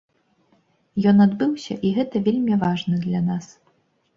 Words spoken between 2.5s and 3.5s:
важна для нас.